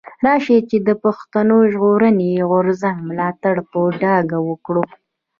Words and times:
راشئ 0.25 0.59
چي 0.69 0.77
د 0.87 0.89
پښتون 1.03 1.47
ژغورني 1.71 2.29
غورځنګ 2.49 2.97
ملاتړ 3.09 3.55
په 3.71 3.79
ډاګه 4.01 4.39
وکړو. 4.49 4.83